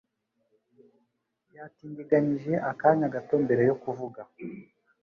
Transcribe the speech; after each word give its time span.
yatindiganyije 1.55 2.53
akanya 2.71 3.07
gato 3.15 3.35
mbere 3.45 3.61
yo 3.69 3.75
kuvuga. 3.83 4.21